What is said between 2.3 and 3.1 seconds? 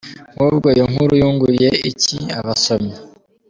abasomyi?.